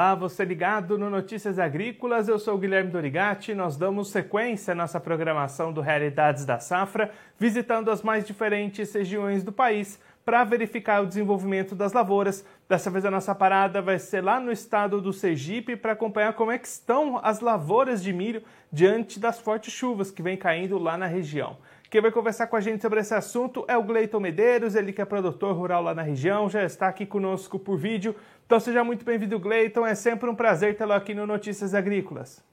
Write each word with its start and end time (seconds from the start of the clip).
Olá, 0.00 0.14
você 0.14 0.46
ligado 0.46 0.96
no 0.96 1.10
Notícias 1.10 1.58
Agrícolas, 1.58 2.26
eu 2.26 2.38
sou 2.38 2.56
Guilherme 2.56 2.90
Dorigati. 2.90 3.52
Nós 3.54 3.76
damos 3.76 4.08
sequência 4.08 4.72
à 4.72 4.74
nossa 4.74 4.98
programação 4.98 5.74
do 5.74 5.82
Realidades 5.82 6.46
da 6.46 6.58
Safra, 6.58 7.10
visitando 7.38 7.90
as 7.90 8.00
mais 8.00 8.24
diferentes 8.24 8.90
regiões 8.94 9.44
do 9.44 9.52
país 9.52 10.00
para 10.24 10.42
verificar 10.42 11.02
o 11.02 11.06
desenvolvimento 11.06 11.74
das 11.74 11.92
lavouras. 11.92 12.42
Dessa 12.66 12.88
vez 12.90 13.04
a 13.04 13.10
nossa 13.10 13.34
parada 13.34 13.82
vai 13.82 13.98
ser 13.98 14.24
lá 14.24 14.40
no 14.40 14.50
estado 14.50 15.02
do 15.02 15.12
Sergipe 15.12 15.76
para 15.76 15.92
acompanhar 15.92 16.32
como 16.32 16.50
é 16.50 16.56
que 16.56 16.66
estão 16.66 17.20
as 17.22 17.40
lavouras 17.40 18.02
de 18.02 18.10
milho 18.10 18.42
diante 18.72 19.20
das 19.20 19.38
fortes 19.38 19.70
chuvas 19.70 20.10
que 20.10 20.22
vem 20.22 20.34
caindo 20.34 20.78
lá 20.78 20.96
na 20.96 21.06
região. 21.06 21.58
Quem 21.90 22.00
vai 22.00 22.12
conversar 22.12 22.46
com 22.46 22.54
a 22.54 22.60
gente 22.60 22.80
sobre 22.80 23.00
esse 23.00 23.12
assunto 23.12 23.64
é 23.66 23.76
o 23.76 23.82
Gleiton 23.82 24.20
Medeiros, 24.20 24.76
ele 24.76 24.92
que 24.92 25.02
é 25.02 25.04
produtor 25.04 25.56
rural 25.56 25.82
lá 25.82 25.92
na 25.92 26.02
região, 26.02 26.48
já 26.48 26.62
está 26.62 26.86
aqui 26.86 27.04
conosco 27.04 27.58
por 27.58 27.76
vídeo. 27.76 28.14
Então 28.46 28.60
seja 28.60 28.84
muito 28.84 29.04
bem-vindo, 29.04 29.40
Gleiton. 29.40 29.84
É 29.84 29.96
sempre 29.96 30.30
um 30.30 30.34
prazer 30.36 30.76
tê-lo 30.76 30.92
aqui 30.92 31.14
no 31.14 31.26
Notícias 31.26 31.74
Agrícolas. 31.74 32.44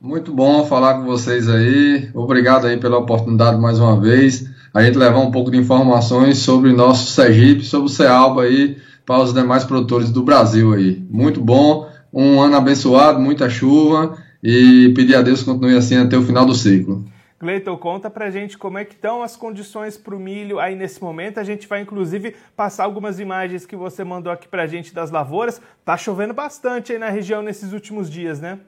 Muito 0.00 0.32
bom 0.32 0.66
falar 0.66 0.94
com 0.94 1.04
vocês 1.04 1.48
aí. 1.48 2.10
Obrigado 2.12 2.66
aí 2.66 2.76
pela 2.76 2.98
oportunidade 2.98 3.60
mais 3.60 3.78
uma 3.78 4.00
vez. 4.00 4.50
A 4.74 4.82
gente 4.82 4.98
levar 4.98 5.20
um 5.20 5.30
pouco 5.30 5.48
de 5.48 5.58
informações 5.58 6.38
sobre 6.38 6.72
nosso 6.72 7.12
Sergipe, 7.12 7.62
sobre 7.62 7.86
o 7.86 7.88
Cealba 7.88 8.42
aí 8.42 8.76
para 9.06 9.22
os 9.22 9.32
demais 9.32 9.62
produtores 9.62 10.10
do 10.10 10.24
Brasil 10.24 10.72
aí. 10.72 11.00
Muito 11.08 11.40
bom, 11.40 11.88
um 12.12 12.40
ano 12.40 12.56
abençoado, 12.56 13.20
muita 13.20 13.48
chuva 13.48 14.18
e 14.42 14.92
pedir 14.96 15.14
a 15.14 15.22
Deus 15.22 15.44
que 15.44 15.46
continue 15.46 15.76
assim 15.76 15.96
até 15.96 16.18
o 16.18 16.22
final 16.22 16.44
do 16.44 16.56
ciclo. 16.56 17.04
Gleiton, 17.46 17.76
conta 17.76 18.10
pra 18.10 18.28
gente 18.28 18.58
como 18.58 18.76
é 18.76 18.84
que 18.84 18.94
estão 18.94 19.22
as 19.22 19.36
condições 19.36 19.96
para 19.96 20.16
o 20.16 20.18
milho 20.18 20.58
aí 20.58 20.74
nesse 20.74 21.00
momento. 21.00 21.38
A 21.38 21.44
gente 21.44 21.68
vai, 21.68 21.80
inclusive, 21.80 22.34
passar 22.56 22.82
algumas 22.82 23.20
imagens 23.20 23.64
que 23.64 23.76
você 23.76 24.02
mandou 24.02 24.32
aqui 24.32 24.48
pra 24.48 24.66
gente 24.66 24.92
das 24.92 25.12
lavouras. 25.12 25.60
Tá 25.84 25.96
chovendo 25.96 26.34
bastante 26.34 26.92
aí 26.92 26.98
na 26.98 27.08
região 27.08 27.42
nesses 27.42 27.72
últimos 27.72 28.10
dias, 28.10 28.40
né? 28.40 28.58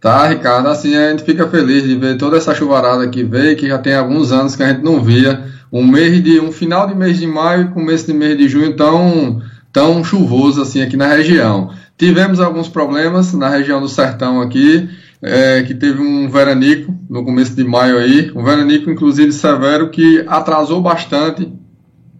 Tá, 0.00 0.28
Ricardo, 0.28 0.68
assim 0.68 0.96
a 0.96 1.10
gente 1.10 1.24
fica 1.24 1.46
feliz 1.48 1.82
de 1.82 1.94
ver 1.96 2.16
toda 2.16 2.38
essa 2.38 2.54
chuvarada 2.54 3.06
que 3.08 3.22
veio, 3.22 3.56
que 3.56 3.68
já 3.68 3.76
tem 3.78 3.94
alguns 3.94 4.32
anos 4.32 4.56
que 4.56 4.62
a 4.62 4.68
gente 4.68 4.82
não 4.82 5.02
via. 5.02 5.44
Um 5.70 5.86
mês 5.86 6.24
de 6.24 6.40
um 6.40 6.50
final 6.50 6.86
de 6.86 6.94
mês 6.94 7.18
de 7.18 7.26
maio 7.26 7.64
e 7.64 7.70
começo 7.74 8.06
de 8.06 8.14
mês 8.14 8.38
de 8.38 8.48
junho 8.48 8.74
tão 8.76 9.42
tão 9.72 10.02
chuvoso 10.02 10.62
assim 10.62 10.82
aqui 10.82 10.96
na 10.96 11.06
região. 11.06 11.70
Tivemos 11.96 12.40
alguns 12.40 12.68
problemas 12.68 13.32
na 13.32 13.48
região 13.48 13.80
do 13.80 13.88
sertão 13.88 14.40
aqui, 14.40 14.88
é, 15.20 15.62
que 15.62 15.74
teve 15.74 16.00
um 16.00 16.28
veranico 16.28 16.94
no 17.10 17.24
começo 17.24 17.54
de 17.54 17.64
maio 17.64 17.98
aí, 17.98 18.30
um 18.34 18.44
veranico 18.44 18.90
inclusive 18.90 19.32
severo 19.32 19.90
que 19.90 20.24
atrasou 20.28 20.80
bastante 20.80 21.52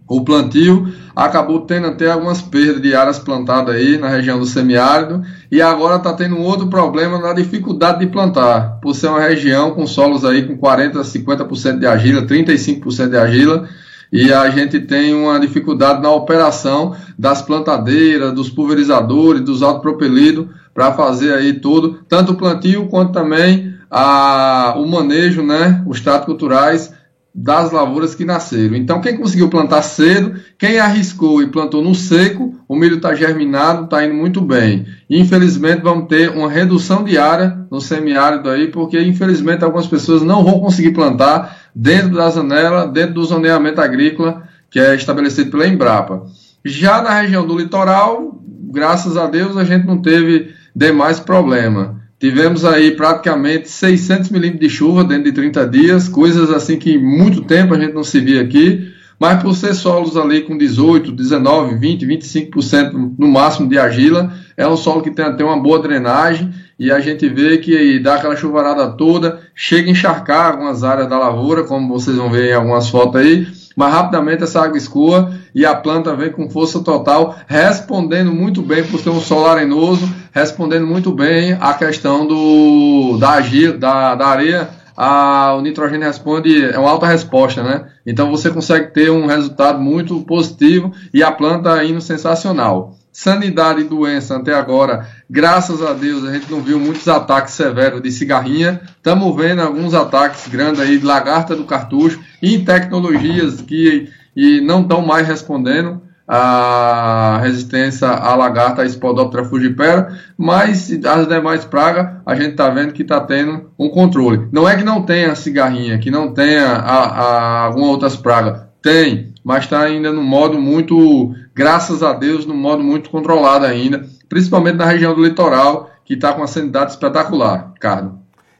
o 0.09 0.21
plantio, 0.21 0.91
acabou 1.15 1.61
tendo 1.61 1.85
até 1.85 2.09
algumas 2.11 2.41
perdas 2.41 2.81
de 2.81 2.95
áreas 2.95 3.19
plantadas 3.19 3.75
aí 3.75 3.95
na 3.95 4.09
região 4.09 4.39
do 4.39 4.45
semiárido. 4.45 5.21
E 5.51 5.61
agora 5.61 5.97
está 5.97 6.11
tendo 6.13 6.35
um 6.35 6.41
outro 6.41 6.67
problema 6.67 7.19
na 7.19 7.31
dificuldade 7.31 7.99
de 7.99 8.07
plantar, 8.07 8.79
por 8.81 8.95
ser 8.95 9.07
uma 9.07 9.21
região 9.21 9.71
com 9.71 9.85
solos 9.85 10.25
aí 10.25 10.47
com 10.47 10.57
40 10.57 10.99
a 10.99 11.03
50% 11.03 11.77
de 11.77 11.85
argila, 11.85 12.23
35% 12.23 13.09
de 13.09 13.17
argila, 13.17 13.69
e 14.11 14.33
a 14.33 14.49
gente 14.49 14.79
tem 14.79 15.13
uma 15.13 15.39
dificuldade 15.39 16.01
na 16.01 16.11
operação 16.11 16.95
das 17.17 17.41
plantadeiras, 17.41 18.33
dos 18.33 18.49
pulverizadores, 18.49 19.41
dos 19.41 19.61
autopropelidos, 19.61 20.47
para 20.73 20.93
fazer 20.93 21.33
aí 21.33 21.53
tudo, 21.53 21.99
tanto 22.07 22.31
o 22.31 22.35
plantio 22.35 22.87
quanto 22.87 23.11
também 23.11 23.73
a, 23.91 24.75
o 24.77 24.87
manejo, 24.87 25.43
né, 25.43 25.83
os 25.85 25.99
tratos 25.99 26.25
culturais 26.25 26.93
das 27.33 27.71
lavouras 27.71 28.15
que 28.15 28.25
nasceram. 28.25 28.75
Então, 28.75 29.01
quem 29.01 29.17
conseguiu 29.17 29.49
plantar 29.49 29.81
cedo, 29.81 30.33
quem 30.57 30.79
arriscou 30.79 31.41
e 31.41 31.47
plantou 31.47 31.81
no 31.81 31.93
seco, 31.93 32.55
o 32.67 32.75
milho 32.75 32.97
está 32.97 33.13
germinado, 33.13 33.85
está 33.85 34.03
indo 34.03 34.15
muito 34.15 34.41
bem. 34.41 34.85
Infelizmente, 35.09 35.81
vamos 35.81 36.07
ter 36.07 36.29
uma 36.29 36.49
redução 36.49 37.03
de 37.03 37.17
área 37.17 37.65
no 37.71 37.79
semiárido 37.79 38.49
aí, 38.49 38.67
porque 38.67 38.99
infelizmente 39.01 39.63
algumas 39.63 39.87
pessoas 39.87 40.21
não 40.21 40.43
vão 40.43 40.59
conseguir 40.59 40.91
plantar 40.91 41.58
dentro 41.75 42.15
da 42.15 42.29
janela, 42.29 42.87
dentro 42.87 43.15
do 43.15 43.25
zoneamento 43.25 43.81
agrícola 43.81 44.43
que 44.69 44.79
é 44.79 44.95
estabelecido 44.95 45.51
pela 45.51 45.67
Embrapa. 45.67 46.25
Já 46.63 47.01
na 47.01 47.21
região 47.21 47.45
do 47.45 47.57
litoral, 47.57 48.39
graças 48.71 49.17
a 49.17 49.25
Deus, 49.25 49.57
a 49.57 49.63
gente 49.63 49.85
não 49.85 50.01
teve 50.01 50.53
demais 50.75 51.19
problema. 51.19 51.99
Tivemos 52.19 52.65
aí 52.65 52.91
praticamente 52.91 53.69
600 53.69 54.29
milímetros 54.29 54.69
de 54.69 54.69
chuva 54.69 55.03
dentro 55.03 55.23
de 55.23 55.31
30 55.31 55.67
dias, 55.67 56.07
coisas 56.07 56.51
assim 56.51 56.77
que 56.77 56.97
muito 56.97 57.41
tempo 57.41 57.73
a 57.73 57.79
gente 57.79 57.93
não 57.93 58.03
se 58.03 58.19
via 58.19 58.41
aqui, 58.41 58.93
mas 59.17 59.41
por 59.41 59.55
ser 59.55 59.73
solos 59.73 60.17
ali 60.17 60.41
com 60.41 60.57
18, 60.57 61.11
19, 61.11 61.75
20, 61.75 62.05
25% 62.05 63.15
no 63.17 63.27
máximo 63.27 63.69
de 63.69 63.77
argila, 63.77 64.33
é 64.55 64.67
um 64.67 64.75
solo 64.75 65.01
que 65.01 65.11
tem 65.11 65.25
até 65.25 65.43
uma 65.43 65.59
boa 65.59 65.79
drenagem 65.81 66.53
e 66.79 66.89
a 66.91 66.99
gente 67.01 67.27
vê 67.27 67.57
que 67.57 67.99
dá 67.99 68.15
aquela 68.15 68.37
chuvarada 68.37 68.87
toda, 68.91 69.41
chega 69.53 69.89
a 69.89 69.91
encharcar 69.91 70.51
algumas 70.51 70.81
áreas 70.81 71.09
da 71.09 71.19
lavoura, 71.19 71.63
como 71.63 71.89
vocês 71.89 72.15
vão 72.15 72.31
ver 72.31 72.51
em 72.51 72.53
algumas 72.53 72.87
fotos 72.87 73.19
aí, 73.19 73.45
mas 73.75 73.93
rapidamente 73.93 74.43
essa 74.43 74.61
água 74.61 74.77
escoa 74.77 75.33
e 75.53 75.65
a 75.65 75.75
planta 75.75 76.15
vem 76.15 76.31
com 76.31 76.49
força 76.49 76.79
total, 76.79 77.35
respondendo 77.47 78.31
muito 78.31 78.61
bem 78.61 78.83
por 78.85 79.01
ter 79.01 79.09
um 79.09 79.19
solo 79.19 79.47
arenoso, 79.47 80.09
respondendo 80.31 80.87
muito 80.87 81.11
bem 81.11 81.57
a 81.59 81.73
questão 81.73 82.25
do, 82.25 83.17
da, 83.17 83.39
da, 83.77 84.15
da 84.15 84.27
areia. 84.27 84.69
A, 84.95 85.55
o 85.57 85.61
nitrogênio 85.61 86.05
responde, 86.05 86.65
é 86.65 86.77
uma 86.77 86.89
alta 86.89 87.07
resposta, 87.07 87.63
né? 87.63 87.87
Então 88.05 88.29
você 88.29 88.49
consegue 88.49 88.93
ter 88.93 89.09
um 89.09 89.27
resultado 89.27 89.79
muito 89.79 90.19
positivo 90.23 90.91
e 91.13 91.23
a 91.23 91.31
planta 91.31 91.81
indo 91.85 92.01
sensacional. 92.01 92.98
Sanidade 93.11 93.81
e 93.81 93.83
doença 93.85 94.37
até 94.37 94.53
agora, 94.53 95.07
graças 95.29 95.81
a 95.81 95.93
Deus, 95.93 96.23
a 96.23 96.31
gente 96.31 96.49
não 96.49 96.61
viu 96.61 96.79
muitos 96.79 97.07
ataques 97.07 97.53
severos 97.53 98.01
de 98.01 98.11
cigarrinha. 98.11 98.81
Estamos 98.97 99.35
vendo 99.35 99.61
alguns 99.61 99.93
ataques 99.93 100.47
grandes 100.47 100.79
aí 100.79 100.97
de 100.97 101.05
lagarta 101.05 101.55
do 101.55 101.65
cartucho 101.65 102.19
em 102.41 102.63
tecnologias 102.63 103.61
que 103.61 104.09
e 104.35 104.61
não 104.61 104.81
estão 104.81 105.01
mais 105.01 105.27
respondendo 105.27 106.01
a 106.31 107.39
resistência 107.41 108.07
à 108.07 108.35
lagarta, 108.35 108.83
a 108.83 108.85
Spodoptera 108.87 109.43
fugipera, 109.43 110.15
mas 110.37 110.91
as 111.03 111.27
demais 111.27 111.65
pragas 111.65 112.17
a 112.23 112.35
gente 112.35 112.51
está 112.51 112.69
vendo 112.69 112.93
que 112.93 113.01
está 113.01 113.19
tendo 113.19 113.71
um 113.79 113.89
controle. 113.89 114.47
Não 114.51 114.69
é 114.69 114.77
que 114.77 114.83
não 114.83 115.01
tenha 115.01 115.33
cigarrinha, 115.33 115.97
que 115.97 116.11
não 116.11 116.31
tenha 116.31 116.71
algumas 116.71 117.89
outras 117.89 118.15
pragas, 118.15 118.61
tem, 118.79 119.28
mas 119.43 119.63
está 119.63 119.81
ainda 119.81 120.11
no 120.11 120.23
modo 120.23 120.59
muito, 120.59 121.33
graças 121.53 122.03
a 122.03 122.13
Deus, 122.13 122.45
no 122.45 122.53
modo 122.53 122.83
muito 122.83 123.09
controlado 123.09 123.65
ainda, 123.65 124.05
principalmente 124.27 124.75
na 124.75 124.85
região 124.85 125.13
do 125.13 125.23
litoral, 125.23 125.89
que 126.03 126.13
está 126.13 126.33
com 126.33 126.41
uma 126.41 126.47
sanidade 126.47 126.91
espetacular, 126.91 127.71
Ricardo. 127.73 128.19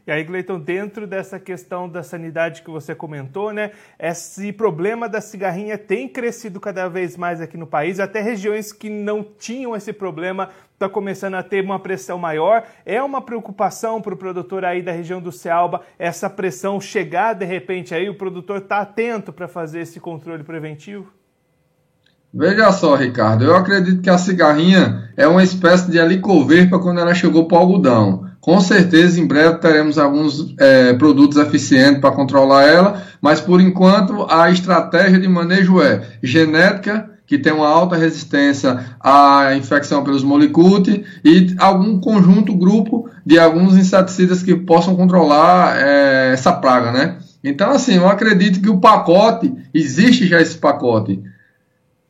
E 0.09 0.11
aí, 0.11 0.23
Gleiton, 0.23 0.59
dentro 0.59 1.05
dessa 1.05 1.39
questão 1.39 1.87
da 1.87 2.01
sanidade 2.01 2.63
que 2.63 2.71
você 2.71 2.95
comentou, 2.95 3.53
né? 3.53 3.73
Esse 3.99 4.51
problema 4.51 5.07
da 5.07 5.21
cigarrinha 5.21 5.77
tem 5.77 6.07
crescido 6.07 6.59
cada 6.59 6.87
vez 6.87 7.15
mais 7.15 7.39
aqui 7.39 7.55
no 7.57 7.67
país, 7.67 7.99
até 7.99 8.19
regiões 8.19 8.73
que 8.73 8.89
não 8.89 9.23
tinham 9.23 9.75
esse 9.75 9.93
problema 9.93 10.49
está 10.79 10.87
começando 10.87 11.33
a 11.33 11.43
ter 11.43 11.61
uma 11.61 11.77
pressão 11.77 12.17
maior. 12.17 12.63
É 12.85 13.03
uma 13.03 13.21
preocupação 13.21 14.01
para 14.01 14.13
o 14.13 14.17
produtor 14.17 14.63
aí 14.63 14.81
da 14.81 14.93
região 14.93 15.21
do 15.21 15.29
Cealba 15.29 15.81
essa 15.99 16.29
pressão 16.29 16.79
chegar 16.79 17.33
de 17.33 17.43
repente 17.43 17.93
aí, 17.93 18.09
o 18.09 18.15
produtor 18.15 18.59
está 18.59 18.79
atento 18.79 19.33
para 19.33 19.47
fazer 19.47 19.81
esse 19.81 19.99
controle 19.99 20.43
preventivo? 20.43 21.11
Veja 22.33 22.71
só, 22.71 22.95
Ricardo, 22.95 23.43
eu 23.43 23.55
acredito 23.55 24.01
que 24.01 24.09
a 24.09 24.17
cigarrinha 24.17 25.09
é 25.17 25.27
uma 25.27 25.43
espécie 25.43 25.91
de 25.91 25.97
para 26.67 26.79
quando 26.79 26.99
ela 26.99 27.13
chegou 27.13 27.47
para 27.47 27.57
o 27.57 27.61
algodão. 27.61 28.29
Com 28.39 28.61
certeza, 28.61 29.19
em 29.19 29.27
breve 29.27 29.57
teremos 29.57 29.97
alguns 29.97 30.55
é, 30.59 30.93
produtos 30.93 31.37
eficientes 31.37 31.99
para 31.99 32.11
controlar 32.11 32.65
ela, 32.65 33.03
mas 33.19 33.41
por 33.41 33.59
enquanto 33.59 34.25
a 34.29 34.49
estratégia 34.49 35.19
de 35.19 35.27
manejo 35.27 35.81
é 35.81 36.03
genética, 36.21 37.09
que 37.29 37.37
tem 37.37 37.53
uma 37.53 37.67
alta 37.67 37.95
resistência 37.95 38.97
à 38.99 39.55
infecção 39.55 40.03
pelos 40.03 40.23
molicute, 40.23 41.05
e 41.23 41.53
algum 41.59 41.99
conjunto, 41.99 42.57
grupo 42.57 43.07
de 43.23 43.37
alguns 43.37 43.77
inseticidas 43.77 44.41
que 44.41 44.55
possam 44.55 44.95
controlar 44.95 45.77
é, 45.77 46.31
essa 46.33 46.51
praga, 46.51 46.91
né? 46.91 47.19
Então, 47.43 47.69
assim, 47.69 47.97
eu 47.97 48.09
acredito 48.09 48.59
que 48.59 48.69
o 48.69 48.79
pacote, 48.79 49.53
existe 49.71 50.25
já 50.25 50.41
esse 50.41 50.57
pacote, 50.57 51.21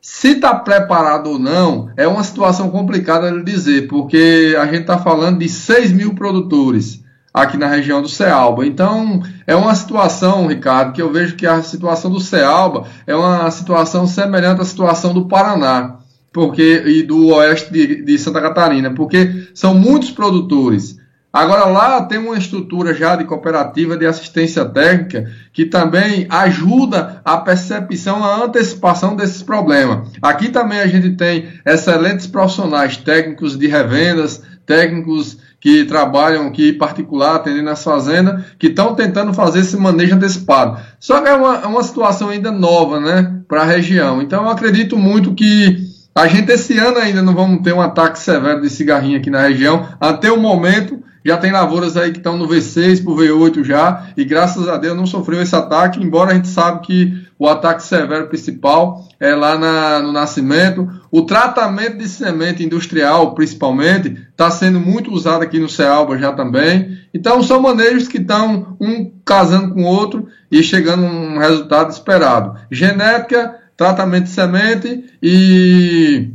se 0.00 0.28
está 0.28 0.54
preparado 0.54 1.28
ou 1.28 1.38
não, 1.38 1.90
é 1.98 2.08
uma 2.08 2.24
situação 2.24 2.70
complicada 2.70 3.30
de 3.30 3.42
dizer, 3.44 3.88
porque 3.88 4.56
a 4.58 4.64
gente 4.64 4.80
está 4.80 4.96
falando 4.96 5.40
de 5.40 5.50
6 5.50 5.92
mil 5.92 6.14
produtores 6.14 7.04
aqui 7.32 7.56
na 7.56 7.66
região 7.66 8.02
do 8.02 8.08
Cealba. 8.08 8.66
Então, 8.66 9.22
é 9.46 9.54
uma 9.54 9.74
situação, 9.74 10.46
Ricardo, 10.46 10.92
que 10.92 11.02
eu 11.02 11.12
vejo 11.12 11.36
que 11.36 11.46
a 11.46 11.62
situação 11.62 12.10
do 12.10 12.20
Cealba 12.20 12.86
é 13.06 13.14
uma 13.14 13.50
situação 13.50 14.06
semelhante 14.06 14.60
à 14.60 14.64
situação 14.64 15.12
do 15.14 15.26
Paraná 15.26 15.96
porque 16.32 16.84
e 16.86 17.02
do 17.02 17.26
oeste 17.34 17.72
de, 17.72 18.04
de 18.04 18.16
Santa 18.16 18.40
Catarina, 18.40 18.94
porque 18.94 19.48
são 19.52 19.74
muitos 19.74 20.12
produtores 20.12 20.96
Agora 21.32 21.66
lá 21.66 22.02
tem 22.02 22.18
uma 22.18 22.36
estrutura 22.36 22.92
já 22.92 23.14
de 23.14 23.24
cooperativa 23.24 23.96
de 23.96 24.04
assistência 24.04 24.64
técnica 24.64 25.30
que 25.52 25.64
também 25.64 26.26
ajuda 26.28 27.22
a 27.24 27.36
percepção, 27.36 28.24
a 28.24 28.44
antecipação 28.44 29.14
desses 29.14 29.40
problemas. 29.40 30.10
Aqui 30.20 30.48
também 30.48 30.80
a 30.80 30.88
gente 30.88 31.10
tem 31.10 31.48
excelentes 31.64 32.26
profissionais 32.26 32.96
técnicos 32.96 33.56
de 33.56 33.68
revendas, 33.68 34.42
técnicos 34.66 35.38
que 35.60 35.84
trabalham 35.84 36.46
aqui 36.46 36.72
particular, 36.72 37.36
atendendo 37.36 37.68
as 37.68 37.84
fazendas, 37.84 38.42
que 38.58 38.68
estão 38.68 38.94
tentando 38.94 39.34
fazer 39.34 39.60
esse 39.60 39.76
manejo 39.76 40.14
antecipado. 40.14 40.80
Só 40.98 41.20
que 41.20 41.28
é 41.28 41.34
uma, 41.34 41.56
é 41.56 41.66
uma 41.66 41.82
situação 41.82 42.30
ainda 42.30 42.50
nova, 42.50 42.98
né, 42.98 43.40
para 43.46 43.62
a 43.62 43.66
região. 43.66 44.22
Então 44.22 44.44
eu 44.44 44.50
acredito 44.50 44.96
muito 44.96 45.34
que 45.34 45.90
a 46.14 46.26
gente 46.26 46.50
esse 46.50 46.78
ano 46.78 46.98
ainda 46.98 47.22
não 47.22 47.34
vamos 47.34 47.62
ter 47.62 47.72
um 47.72 47.80
ataque 47.80 48.18
severo 48.18 48.60
de 48.62 48.70
cigarrinho 48.70 49.18
aqui 49.18 49.30
na 49.30 49.42
região. 49.42 49.86
Até 50.00 50.32
o 50.32 50.40
momento 50.40 51.02
já 51.24 51.36
tem 51.36 51.52
lavouras 51.52 51.96
aí 51.96 52.12
que 52.12 52.18
estão 52.18 52.36
no 52.36 52.48
V6 52.48 53.04
por 53.04 53.18
V8 53.18 53.64
já, 53.64 54.08
e 54.16 54.24
graças 54.24 54.68
a 54.68 54.76
Deus 54.76 54.96
não 54.96 55.06
sofreu 55.06 55.40
esse 55.42 55.54
ataque, 55.54 56.02
embora 56.02 56.32
a 56.32 56.34
gente 56.34 56.48
sabe 56.48 56.80
que 56.86 57.30
o 57.38 57.48
ataque 57.48 57.82
severo 57.82 58.26
principal 58.28 59.08
é 59.18 59.34
lá 59.34 59.58
na, 59.58 60.00
no 60.00 60.12
nascimento. 60.12 60.86
O 61.10 61.22
tratamento 61.22 61.96
de 61.96 62.06
semente 62.06 62.62
industrial, 62.62 63.34
principalmente, 63.34 64.14
está 64.30 64.50
sendo 64.50 64.78
muito 64.78 65.10
usado 65.10 65.42
aqui 65.42 65.58
no 65.58 65.68
Cealba 65.68 66.18
já 66.18 66.32
também. 66.32 66.98
Então 67.14 67.42
são 67.42 67.62
manejos 67.62 68.08
que 68.08 68.18
estão 68.18 68.76
um 68.78 69.10
casando 69.24 69.72
com 69.72 69.84
o 69.84 69.86
outro 69.86 70.26
e 70.50 70.62
chegando 70.62 71.06
a 71.06 71.08
um 71.08 71.38
resultado 71.38 71.90
esperado. 71.90 72.60
Genética, 72.70 73.56
tratamento 73.74 74.24
de 74.24 74.30
semente 74.30 75.04
e 75.22 76.32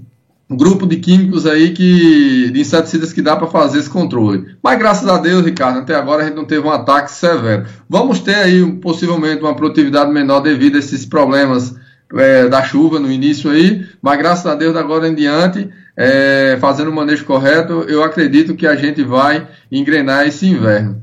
um 0.50 0.56
grupo 0.56 0.86
de 0.86 0.98
químicos 0.98 1.46
aí 1.46 1.72
que 1.72 2.52
de 2.52 2.60
inseticidas 2.60 3.12
que 3.12 3.22
dá 3.22 3.36
para 3.36 3.48
fazer 3.48 3.80
esse 3.80 3.90
controle. 3.90 4.56
Mas 4.62 4.78
graças 4.78 5.08
a 5.08 5.18
Deus, 5.18 5.44
Ricardo, 5.44 5.80
até 5.80 5.96
agora 5.96 6.22
a 6.22 6.26
gente 6.26 6.36
não 6.36 6.46
teve 6.46 6.68
um 6.68 6.72
ataque 6.72 7.12
severo. 7.12 7.66
Vamos 7.90 8.20
ter 8.20 8.36
aí 8.36 8.72
possivelmente 8.74 9.42
uma 9.42 9.56
produtividade 9.56 10.12
menor 10.12 10.42
devido 10.42 10.76
a 10.76 10.80
esses 10.80 11.06
problemas 11.06 11.76
é, 12.14 12.48
da 12.48 12.64
chuva 12.64 13.00
no 13.00 13.12
início 13.12 13.50
aí, 13.50 13.86
mas 14.02 14.18
graças 14.20 14.46
a 14.46 14.54
Deus 14.54 14.76
agora 14.76 15.08
em 15.08 15.16
diante, 15.16 15.68
é, 15.98 16.58
fazendo 16.62 16.92
o 16.92 16.96
manejo 16.96 17.26
correto, 17.26 17.86
eu 17.88 18.04
acredito 18.04 18.56
que 18.56 18.68
a 18.68 18.76
gente 18.76 19.04
vai 19.04 19.48
engrenar 19.72 20.28
esse 20.28 20.46
inverno. 20.46 21.02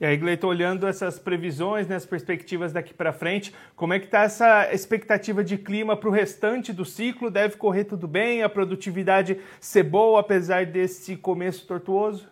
E 0.00 0.06
aí, 0.06 0.16
Gleito, 0.16 0.46
olhando 0.46 0.86
essas 0.86 1.18
previsões, 1.18 1.88
né, 1.88 1.96
as 1.96 2.06
perspectivas 2.06 2.72
daqui 2.72 2.94
para 2.94 3.12
frente, 3.12 3.52
como 3.74 3.92
é 3.92 3.98
que 3.98 4.04
está 4.04 4.22
essa 4.22 4.72
expectativa 4.72 5.42
de 5.42 5.58
clima 5.58 5.96
para 5.96 6.08
o 6.08 6.12
restante 6.12 6.72
do 6.72 6.84
ciclo? 6.84 7.28
Deve 7.28 7.56
correr 7.56 7.82
tudo 7.82 8.06
bem? 8.06 8.44
A 8.44 8.48
produtividade 8.48 9.38
ser 9.60 9.82
boa, 9.82 10.20
apesar 10.20 10.66
desse 10.66 11.16
começo 11.16 11.66
tortuoso? 11.66 12.28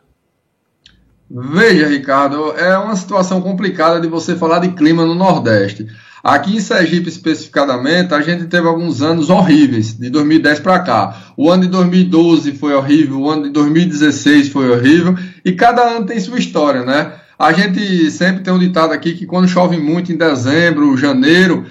Veja, 1.29 1.89
Ricardo, 1.89 2.53
é 2.53 2.79
uma 2.79 2.95
situação 2.95 3.41
complicada 3.41 4.01
de 4.01 4.07
você 4.07 4.37
falar 4.37 4.61
de 4.61 4.69
clima 4.69 5.05
no 5.05 5.17
Nordeste. 5.17 5.89
Aqui 6.23 6.57
em 6.57 6.61
Sergipe, 6.61 7.09
especificadamente, 7.09 8.15
a 8.15 8.21
gente 8.21 8.47
teve 8.47 8.69
alguns 8.69 9.03
anos 9.03 9.29
horríveis, 9.29 9.93
de 9.93 10.09
2010 10.09 10.61
para 10.61 10.79
cá. 10.81 11.33
O 11.37 11.51
ano 11.51 11.65
de 11.65 11.69
2012 11.69 12.53
foi 12.53 12.75
horrível, 12.75 13.23
o 13.23 13.29
ano 13.29 13.45
de 13.45 13.51
2016 13.51 14.51
foi 14.51 14.71
horrível, 14.71 15.17
e 15.45 15.53
cada 15.53 15.83
ano 15.83 16.07
tem 16.07 16.21
sua 16.21 16.39
história, 16.39 16.85
né? 16.85 17.26
A 17.39 17.53
gente 17.53 18.11
sempre 18.11 18.43
tem 18.43 18.53
um 18.53 18.59
ditado 18.59 18.93
aqui 18.93 19.15
que 19.15 19.27
quando 19.27 19.49
chove 19.49 19.77
muito 19.77 20.11
em 20.11 20.17
dezembro, 20.17 20.97
janeiro, 20.97 21.67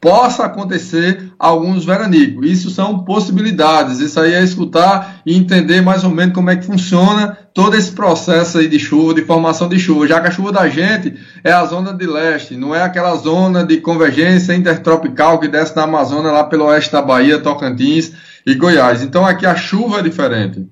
possa 0.00 0.44
acontecer 0.44 1.32
alguns 1.38 1.84
veranicos. 1.84 2.48
Isso 2.48 2.70
são 2.70 3.04
possibilidades. 3.04 4.00
Isso 4.00 4.20
aí 4.20 4.34
é 4.34 4.44
escutar 4.44 5.22
e 5.24 5.34
entender 5.34 5.80
mais 5.80 6.04
ou 6.04 6.10
menos 6.10 6.34
como 6.34 6.50
é 6.50 6.56
que 6.56 6.66
funciona 6.66 7.38
todo 7.54 7.74
esse 7.74 7.90
processo 7.92 8.58
aí 8.58 8.68
de 8.68 8.78
chuva, 8.78 9.14
de 9.14 9.24
formação 9.24 9.68
de 9.68 9.78
chuva. 9.78 10.06
Já 10.06 10.20
que 10.20 10.28
a 10.28 10.30
chuva 10.30 10.52
da 10.52 10.68
gente 10.68 11.18
é 11.42 11.50
a 11.50 11.64
zona 11.64 11.92
de 11.92 12.06
leste, 12.06 12.56
não 12.56 12.74
é 12.74 12.82
aquela 12.82 13.16
zona 13.16 13.64
de 13.64 13.78
convergência 13.78 14.54
intertropical 14.54 15.40
que 15.40 15.48
desce 15.48 15.74
na 15.74 15.84
Amazônia 15.84 16.30
lá 16.30 16.44
pelo 16.44 16.66
oeste 16.66 16.92
da 16.92 17.00
Bahia, 17.00 17.40
Tocantins 17.40 18.12
e 18.46 18.54
Goiás. 18.54 19.02
Então 19.02 19.24
aqui 19.24 19.46
a 19.46 19.56
chuva 19.56 20.00
é 20.00 20.02
diferente. 20.02 20.68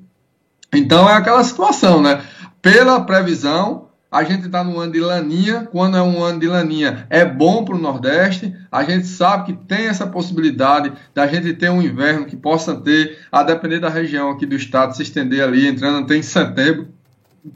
Então 0.74 1.08
é 1.08 1.14
aquela 1.14 1.42
situação, 1.42 2.02
né? 2.02 2.20
Pela 2.60 3.00
previsão, 3.00 3.88
a 4.12 4.24
gente 4.24 4.44
está 4.44 4.62
no 4.62 4.78
ano 4.78 4.92
de 4.92 5.00
laninha. 5.00 5.66
Quando 5.72 5.96
é 5.96 6.02
um 6.02 6.22
ano 6.22 6.38
de 6.38 6.46
laninha, 6.46 7.06
é 7.08 7.24
bom 7.24 7.64
para 7.64 7.74
o 7.74 7.78
Nordeste. 7.78 8.54
A 8.70 8.84
gente 8.84 9.06
sabe 9.06 9.46
que 9.46 9.64
tem 9.64 9.86
essa 9.86 10.06
possibilidade 10.06 10.92
da 11.14 11.26
gente 11.26 11.54
ter 11.54 11.70
um 11.70 11.80
inverno 11.80 12.26
que 12.26 12.36
possa 12.36 12.74
ter, 12.74 13.20
a 13.32 13.42
depender 13.42 13.80
da 13.80 13.88
região 13.88 14.30
aqui 14.30 14.44
do 14.44 14.54
estado, 14.54 14.94
se 14.94 15.02
estender 15.02 15.42
ali, 15.42 15.66
entrando 15.66 16.04
até 16.04 16.14
em 16.14 16.22
setembro. 16.22 16.88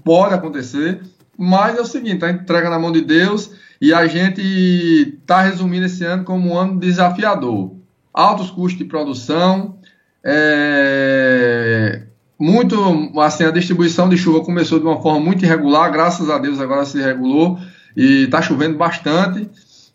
Pode 0.02 0.32
acontecer. 0.32 1.02
Mas 1.36 1.76
é 1.76 1.82
o 1.82 1.84
seguinte, 1.84 2.24
a 2.24 2.30
entrega 2.30 2.70
na 2.70 2.78
mão 2.78 2.90
de 2.90 3.02
Deus 3.02 3.50
e 3.78 3.92
a 3.92 4.06
gente 4.06 4.40
está 4.40 5.42
resumindo 5.42 5.84
esse 5.84 6.04
ano 6.06 6.24
como 6.24 6.54
um 6.54 6.58
ano 6.58 6.80
desafiador. 6.80 7.76
Altos 8.14 8.50
custos 8.50 8.78
de 8.78 8.86
produção, 8.86 9.78
é, 10.24 12.06
muito, 12.38 13.12
assim, 13.20 13.44
a 13.44 13.50
distribuição 13.50 14.08
de 14.08 14.16
chuva 14.16 14.44
começou 14.44 14.78
de 14.78 14.84
uma 14.84 15.00
forma 15.00 15.20
muito 15.20 15.44
irregular, 15.44 15.90
graças 15.90 16.28
a 16.28 16.38
Deus 16.38 16.60
agora 16.60 16.84
se 16.84 17.00
regulou 17.00 17.58
e 17.96 18.24
está 18.24 18.42
chovendo 18.42 18.76
bastante, 18.76 19.48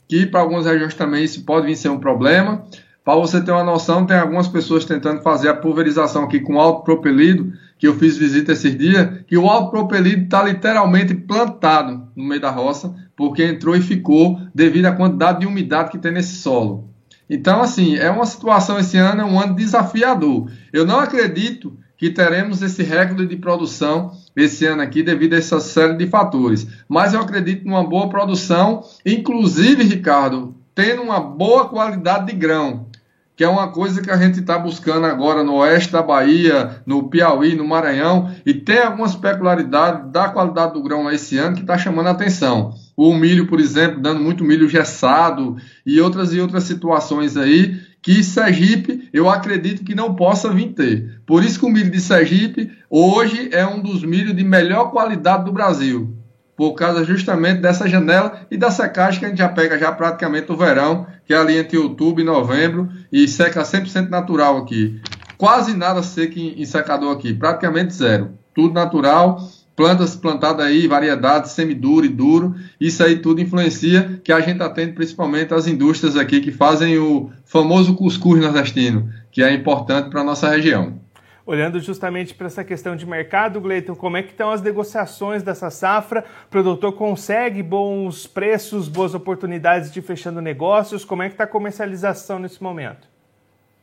que 0.07 0.25
para 0.25 0.41
algumas 0.41 0.65
regiões 0.65 0.95
também 0.95 1.23
isso 1.23 1.43
pode 1.43 1.67
vir 1.67 1.75
ser 1.75 1.89
um 1.89 1.99
problema. 1.99 2.63
Para 3.03 3.15
você 3.15 3.41
ter 3.41 3.51
uma 3.51 3.63
noção, 3.63 4.05
tem 4.05 4.17
algumas 4.17 4.47
pessoas 4.47 4.85
tentando 4.85 5.21
fazer 5.21 5.49
a 5.49 5.55
pulverização 5.55 6.23
aqui 6.23 6.39
com 6.39 6.59
alto 6.59 6.83
propelido, 6.83 7.53
que 7.77 7.87
eu 7.87 7.95
fiz 7.95 8.17
visita 8.17 8.51
esses 8.51 8.77
dias, 8.77 9.07
que 9.25 9.37
o 9.37 9.47
alto 9.47 9.71
propelido 9.71 10.23
está 10.23 10.43
literalmente 10.43 11.15
plantado 11.15 12.07
no 12.15 12.23
meio 12.23 12.41
da 12.41 12.51
roça, 12.51 12.93
porque 13.15 13.43
entrou 13.43 13.75
e 13.75 13.81
ficou 13.81 14.39
devido 14.53 14.85
à 14.85 14.91
quantidade 14.91 15.39
de 15.39 15.47
umidade 15.47 15.91
que 15.91 15.97
tem 15.97 16.11
nesse 16.11 16.35
solo. 16.35 16.89
Então, 17.27 17.61
assim, 17.61 17.95
é 17.95 18.09
uma 18.11 18.25
situação 18.25 18.77
esse 18.77 18.97
ano, 18.97 19.21
é 19.21 19.25
um 19.25 19.39
ano 19.39 19.55
desafiador. 19.55 20.51
Eu 20.73 20.85
não 20.85 20.99
acredito 20.99 21.77
que 22.01 22.09
teremos 22.09 22.63
esse 22.63 22.81
recorde 22.81 23.27
de 23.27 23.35
produção 23.35 24.13
esse 24.35 24.65
ano 24.65 24.81
aqui 24.81 25.03
devido 25.03 25.35
a 25.35 25.37
essa 25.37 25.59
série 25.59 25.93
de 25.93 26.07
fatores. 26.07 26.67
Mas 26.89 27.13
eu 27.13 27.21
acredito 27.21 27.63
numa 27.63 27.87
boa 27.87 28.09
produção, 28.09 28.83
inclusive, 29.05 29.83
Ricardo, 29.83 30.55
tendo 30.73 31.03
uma 31.03 31.19
boa 31.19 31.69
qualidade 31.69 32.25
de 32.25 32.33
grão, 32.33 32.87
que 33.35 33.43
é 33.43 33.47
uma 33.47 33.67
coisa 33.67 34.01
que 34.01 34.09
a 34.09 34.17
gente 34.17 34.39
está 34.39 34.57
buscando 34.57 35.05
agora 35.05 35.43
no 35.43 35.57
oeste 35.57 35.91
da 35.91 36.01
Bahia, 36.01 36.81
no 36.87 37.07
Piauí, 37.07 37.53
no 37.53 37.67
Maranhão, 37.67 38.31
e 38.47 38.51
tem 38.51 38.79
algumas 38.79 39.15
peculiaridades 39.15 40.11
da 40.11 40.27
qualidade 40.27 40.73
do 40.73 40.81
grão 40.81 41.07
esse 41.11 41.37
ano 41.37 41.55
que 41.55 41.61
está 41.61 41.77
chamando 41.77 42.07
a 42.07 42.11
atenção. 42.11 42.73
O 42.97 43.13
milho, 43.13 43.45
por 43.45 43.59
exemplo, 43.59 44.01
dando 44.01 44.19
muito 44.19 44.43
milho 44.43 44.67
gessado 44.67 45.55
e 45.85 46.01
outras 46.01 46.33
e 46.33 46.41
outras 46.41 46.63
situações 46.63 47.37
aí 47.37 47.79
que 48.01 48.23
Sergipe 48.23 49.09
eu 49.13 49.29
acredito 49.29 49.83
que 49.83 49.93
não 49.93 50.15
possa 50.15 50.49
vir 50.49 50.73
ter. 50.73 51.21
Por 51.25 51.43
isso 51.43 51.59
que 51.59 51.65
o 51.65 51.69
milho 51.69 51.91
de 51.91 52.01
Sergipe 52.01 52.71
hoje 52.89 53.49
é 53.51 53.65
um 53.65 53.79
dos 53.79 54.03
milhos 54.03 54.35
de 54.35 54.43
melhor 54.43 54.91
qualidade 54.91 55.45
do 55.45 55.51
Brasil. 55.51 56.17
Por 56.57 56.73
causa 56.73 57.03
justamente 57.03 57.61
dessa 57.61 57.87
janela 57.87 58.45
e 58.49 58.57
da 58.57 58.71
secagem 58.71 59.19
que 59.19 59.25
a 59.25 59.29
gente 59.29 59.37
já 59.37 59.49
pega 59.49 59.77
já 59.77 59.91
praticamente 59.91 60.51
o 60.51 60.57
verão, 60.57 61.07
que 61.25 61.33
é 61.33 61.37
ali 61.37 61.57
entre 61.57 61.77
outubro 61.77 62.21
e 62.21 62.25
novembro, 62.25 62.89
e 63.11 63.27
seca 63.27 63.61
100% 63.61 64.09
natural 64.09 64.57
aqui. 64.57 64.99
Quase 65.37 65.75
nada 65.75 66.03
seca 66.03 66.39
em, 66.39 66.61
em 66.61 66.65
secador 66.65 67.15
aqui, 67.15 67.33
praticamente 67.33 67.93
zero. 67.93 68.31
Tudo 68.53 68.73
natural 68.73 69.39
plantas 69.81 70.15
plantadas 70.15 70.63
aí, 70.63 70.85
variedades 70.85 71.53
semiduro 71.53 72.05
e 72.05 72.09
duro, 72.09 72.53
isso 72.79 73.03
aí 73.03 73.17
tudo 73.17 73.41
influencia 73.41 74.21
que 74.23 74.31
a 74.31 74.39
gente 74.39 74.61
atende 74.61 74.93
principalmente 74.93 75.55
as 75.55 75.65
indústrias 75.65 76.15
aqui 76.15 76.39
que 76.39 76.51
fazem 76.51 76.99
o 76.99 77.31
famoso 77.43 77.95
cuscuz 77.95 78.39
nordestino, 78.39 79.09
que 79.31 79.41
é 79.41 79.51
importante 79.51 80.11
para 80.11 80.21
a 80.21 80.23
nossa 80.23 80.47
região. 80.47 80.99
Olhando 81.47 81.79
justamente 81.79 82.35
para 82.35 82.45
essa 82.45 82.63
questão 82.63 82.95
de 82.95 83.07
mercado, 83.07 83.59
Gleiton, 83.59 83.95
como 83.95 84.17
é 84.17 84.21
que 84.21 84.29
estão 84.29 84.51
as 84.51 84.61
negociações 84.61 85.41
dessa 85.41 85.71
safra? 85.71 86.23
O 86.45 86.51
produtor 86.51 86.93
consegue 86.93 87.63
bons 87.63 88.27
preços, 88.27 88.87
boas 88.87 89.15
oportunidades 89.15 89.91
de 89.91 89.99
fechando 89.99 90.39
negócios? 90.41 91.03
Como 91.03 91.23
é 91.23 91.27
que 91.27 91.33
está 91.33 91.45
a 91.45 91.47
comercialização 91.47 92.37
nesse 92.37 92.61
momento? 92.61 93.10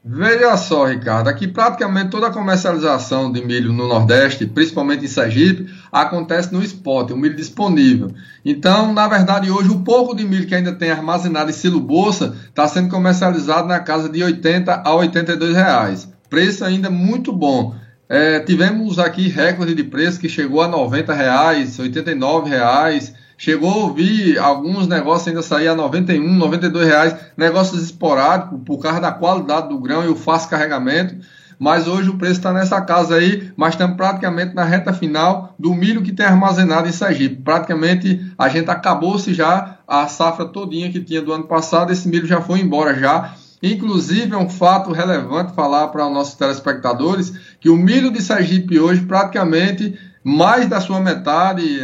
Veja 0.05 0.57
só, 0.57 0.87
Ricardo, 0.87 1.29
aqui 1.29 1.49
praticamente 1.49 2.11
toda 2.11 2.29
a 2.29 2.33
comercialização 2.33 3.33
de 3.33 3.45
milho 3.45 3.73
no 3.73 3.89
Nordeste, 3.89 4.47
principalmente 4.47 5.05
em 5.05 5.09
Sergipe, 5.09 5.69
acontece 5.91 6.53
no 6.53 6.63
spot, 6.63 7.11
o 7.11 7.17
milho 7.17 7.35
disponível. 7.35 8.11
Então, 8.45 8.93
na 8.93 9.09
verdade, 9.09 9.51
hoje 9.51 9.71
o 9.71 9.81
pouco 9.81 10.15
de 10.15 10.25
milho 10.25 10.47
que 10.47 10.55
ainda 10.55 10.73
tem 10.73 10.91
armazenado 10.91 11.51
em 11.51 11.53
silo 11.53 11.81
bolsa 11.81 12.35
está 12.49 12.67
sendo 12.69 12.89
comercializado 12.89 13.67
na 13.67 13.81
casa 13.81 14.09
de 14.09 14.23
80 14.23 14.83
a 14.85 14.95
82 14.95 15.55
reais. 15.55 16.09
Preço 16.31 16.65
ainda 16.65 16.89
muito 16.89 17.33
bom. 17.33 17.75
É, 18.09 18.41
tivemos 18.41 18.99
aqui 18.99 19.29
recorde 19.29 19.75
de 19.75 19.85
preço 19.85 20.21
que 20.21 20.29
chegou 20.29 20.63
a 20.63 20.69
90 20.69 21.13
reais, 21.13 21.79
89 21.79 22.49
reais. 22.49 23.13
Chegou 23.41 23.71
a 23.71 23.77
ouvir 23.85 24.37
alguns 24.37 24.89
negócios 24.89 25.29
ainda 25.29 25.43
sair 25.43 25.69
a 25.69 25.75
91, 25.77 26.35
92 26.35 26.87
reais, 26.89 27.17
negócios 27.37 27.81
esporádicos 27.81 28.59
por 28.67 28.79
causa 28.79 29.01
da 29.01 29.13
qualidade 29.13 29.69
do 29.69 29.79
grão 29.79 30.05
e 30.05 30.09
o 30.09 30.17
fácil 30.17 30.51
carregamento. 30.51 31.15
mas 31.57 31.87
hoje 31.87 32.09
o 32.09 32.19
preço 32.19 32.35
está 32.35 32.53
nessa 32.53 32.81
casa 32.81 33.15
aí, 33.15 33.53
mas 33.57 33.75
estamos 33.75 33.97
praticamente 33.97 34.55
na 34.55 34.65
reta 34.65 34.93
final 34.93 35.55
do 35.57 35.73
milho 35.73 36.03
que 36.03 36.13
tem 36.13 36.27
armazenado 36.27 36.89
em 36.89 36.93
Sergipe. 36.93 37.43
Praticamente 37.43 38.33
a 38.37 38.49
gente 38.49 38.71
acabou-se 38.71 39.33
já 39.33 39.79
a 39.87 40.09
safra 40.09 40.45
todinha 40.45 40.91
que 40.91 41.01
tinha 41.01 41.23
do 41.23 41.33
ano 41.33 41.45
passado, 41.45 41.93
esse 41.93 42.09
milho 42.09 42.27
já 42.27 42.41
foi 42.41 42.59
embora 42.59 42.93
já. 42.99 43.35
Inclusive, 43.63 44.35
é 44.35 44.39
um 44.39 44.49
fato 44.49 44.93
relevante 44.93 45.53
falar 45.53 45.89
para 45.89 46.07
os 46.07 46.13
nossos 46.13 46.35
telespectadores 46.35 47.33
que 47.61 47.69
o 47.69 47.77
milho 47.77 48.13
de 48.13 48.23
Sergipe 48.23 48.79
hoje 48.79 49.01
praticamente 49.03 49.99
mais 50.29 50.69
da 50.69 50.79
sua 50.79 51.01
metade, 51.01 51.81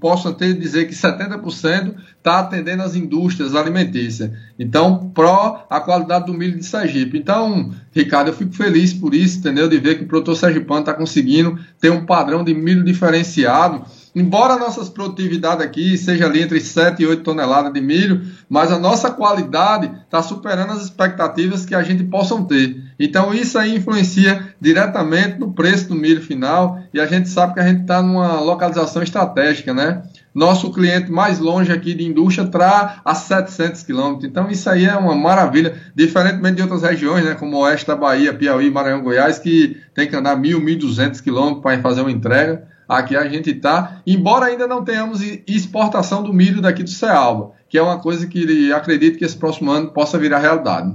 posso 0.00 0.28
até 0.28 0.52
dizer 0.52 0.86
que 0.86 0.94
70% 0.94 1.94
está 2.16 2.38
atendendo 2.38 2.82
as 2.82 2.96
indústrias 2.96 3.54
alimentícias. 3.54 4.30
Então, 4.58 5.10
pró 5.14 5.66
a 5.68 5.78
qualidade 5.80 6.24
do 6.24 6.32
milho 6.32 6.56
de 6.56 6.64
Sergipe. 6.64 7.18
Então, 7.18 7.74
Ricardo, 7.92 8.28
eu 8.28 8.34
fico 8.34 8.54
feliz 8.54 8.94
por 8.94 9.14
isso, 9.14 9.38
entendeu? 9.38 9.68
De 9.68 9.76
ver 9.78 9.98
que 9.98 10.04
o 10.04 10.08
produtor 10.08 10.34
sergipano 10.34 10.80
está 10.80 10.94
conseguindo 10.94 11.58
ter 11.78 11.90
um 11.90 12.06
padrão 12.06 12.42
de 12.42 12.54
milho 12.54 12.82
diferenciado 12.82 13.84
Embora 14.14 14.54
a 14.54 14.58
nossa 14.58 14.84
produtividade 14.86 15.60
aqui 15.60 15.98
seja 15.98 16.26
ali 16.26 16.40
entre 16.40 16.60
7 16.60 17.02
e 17.02 17.06
8 17.06 17.24
toneladas 17.24 17.72
de 17.72 17.80
milho, 17.80 18.22
mas 18.48 18.70
a 18.70 18.78
nossa 18.78 19.10
qualidade 19.10 19.90
está 20.04 20.22
superando 20.22 20.70
as 20.70 20.84
expectativas 20.84 21.66
que 21.66 21.74
a 21.74 21.82
gente 21.82 22.04
possa 22.04 22.40
ter. 22.44 22.80
Então 22.98 23.34
isso 23.34 23.58
aí 23.58 23.76
influencia 23.76 24.54
diretamente 24.60 25.38
no 25.38 25.52
preço 25.52 25.88
do 25.88 25.94
milho 25.94 26.22
final 26.22 26.78
e 26.92 27.00
a 27.00 27.06
gente 27.06 27.28
sabe 27.28 27.54
que 27.54 27.60
a 27.60 27.66
gente 27.66 27.82
está 27.82 28.02
numa 28.02 28.40
localização 28.40 29.02
estratégica, 29.02 29.74
né? 29.74 30.02
Nosso 30.34 30.72
cliente 30.72 31.10
mais 31.10 31.38
longe 31.38 31.72
aqui 31.72 31.94
de 31.94 32.04
indústria 32.04 32.44
está 32.44 33.00
a 33.04 33.14
700 33.14 33.82
quilômetros. 33.82 34.24
Então 34.24 34.50
isso 34.50 34.68
aí 34.68 34.84
é 34.84 34.96
uma 34.96 35.14
maravilha, 35.14 35.74
diferentemente 35.94 36.56
de 36.56 36.62
outras 36.62 36.82
regiões, 36.82 37.24
né? 37.24 37.34
Como 37.34 37.56
o 37.56 37.60
oeste 37.60 37.86
da 37.86 37.96
Bahia, 37.96 38.34
Piauí, 38.34 38.70
Maranhão, 38.70 39.02
Goiás, 39.02 39.38
que 39.38 39.76
tem 39.94 40.08
que 40.08 40.16
andar 40.16 40.36
1.000, 40.36 40.60
1.200 40.60 41.22
quilômetros 41.22 41.62
para 41.62 41.80
fazer 41.80 42.00
uma 42.00 42.10
entrega. 42.10 42.66
Aqui 42.88 43.16
a 43.16 43.26
gente 43.28 43.50
está, 43.50 44.02
embora 44.06 44.46
ainda 44.46 44.66
não 44.66 44.84
tenhamos 44.84 45.22
exportação 45.46 46.22
do 46.22 46.34
milho 46.34 46.60
daqui 46.60 46.82
do 46.82 46.90
Cealba, 46.90 47.52
que 47.68 47.78
é 47.78 47.82
uma 47.82 47.98
coisa 47.98 48.26
que 48.26 48.72
acredito 48.72 49.18
que 49.18 49.24
esse 49.24 49.36
próximo 49.36 49.70
ano 49.70 49.90
possa 49.90 50.18
virar 50.18 50.38
realidade. 50.38 50.94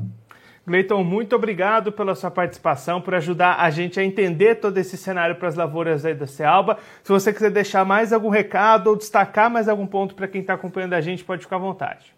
Gleiton, 0.65 1.03
muito 1.03 1.35
obrigado 1.35 1.91
pela 1.91 2.13
sua 2.15 2.29
participação, 2.29 3.01
por 3.01 3.15
ajudar 3.15 3.55
a 3.59 3.69
gente 3.69 3.99
a 3.99 4.03
entender 4.03 4.55
todo 4.55 4.77
esse 4.77 4.97
cenário 4.97 5.35
para 5.35 5.47
as 5.47 5.55
lavouras 5.55 6.05
aí 6.05 6.13
da 6.13 6.27
Cealba. 6.27 6.77
Se 7.03 7.11
você 7.11 7.33
quiser 7.33 7.49
deixar 7.49 7.85
mais 7.85 8.13
algum 8.13 8.29
recado 8.29 8.87
ou 8.87 8.95
destacar 8.95 9.49
mais 9.49 9.67
algum 9.67 9.87
ponto 9.87 10.15
para 10.15 10.27
quem 10.27 10.41
está 10.41 10.53
acompanhando 10.53 10.93
a 10.93 11.01
gente, 11.01 11.23
pode 11.23 11.41
ficar 11.41 11.55
à 11.55 11.59
vontade. 11.59 12.13